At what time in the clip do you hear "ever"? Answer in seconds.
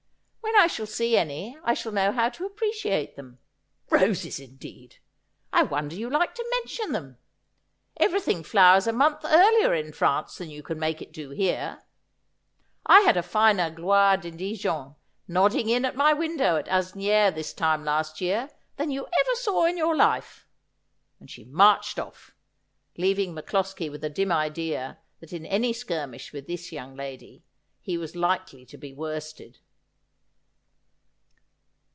19.07-19.35